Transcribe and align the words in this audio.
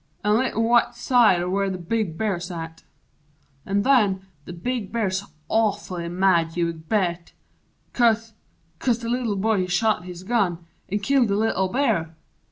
An' 0.23 0.35
lit 0.39 0.57
wite 0.59 0.95
side 0.95 1.41
o' 1.43 1.49
where 1.51 1.69
the 1.69 1.77
Big 1.77 2.17
Bear's 2.17 2.49
at. 2.49 2.81
An' 3.67 3.83
nen 3.83 4.25
the 4.45 4.51
Big 4.51 4.91
Bear's 4.91 5.23
awful 5.47 6.09
mad, 6.09 6.57
you 6.57 6.73
bet! 6.73 7.33
'Cause 7.93 8.33
'cause 8.79 8.97
the 8.97 9.09
Little 9.09 9.35
Boy 9.35 9.59
he 9.59 9.67
shot 9.67 10.05
his 10.05 10.23
gun 10.23 10.65
An' 10.89 11.01
killed 11.01 11.27
the 11.27 11.35
Little 11.35 11.67
Bear. 11.67 12.15